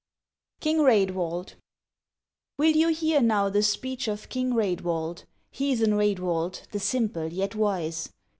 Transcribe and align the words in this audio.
KING 0.61 0.79
RAEDWALD 0.79 1.53
Will 2.57 2.71
you 2.75 2.87
hear 2.87 3.21
now 3.21 3.49
the 3.49 3.61
speech 3.61 4.07
of 4.07 4.29
King 4.29 4.51
Raedwald, 4.55 5.25
heathen 5.51 5.93
Raedwald, 5.93 6.63
the 6.71 6.79
simple 6.79 7.31
yet 7.31 7.53
wise? 7.53 8.09